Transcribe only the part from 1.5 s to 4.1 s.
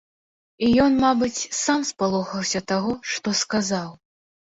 сам спалохаўся таго, што сказаў.